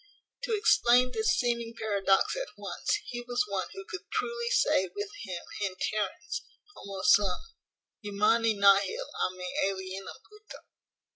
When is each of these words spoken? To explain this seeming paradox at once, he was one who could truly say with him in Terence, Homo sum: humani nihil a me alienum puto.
To 0.45 0.55
explain 0.57 1.11
this 1.11 1.27
seeming 1.37 1.75
paradox 1.77 2.35
at 2.35 2.47
once, 2.57 2.95
he 3.05 3.21
was 3.21 3.45
one 3.47 3.67
who 3.75 3.85
could 3.85 4.09
truly 4.11 4.49
say 4.49 4.87
with 4.95 5.09
him 5.25 5.43
in 5.61 5.75
Terence, 5.91 6.41
Homo 6.73 7.03
sum: 7.03 7.37
humani 8.01 8.55
nihil 8.55 9.05
a 9.21 9.29
me 9.35 9.53
alienum 9.63 10.17
puto. 10.27 10.63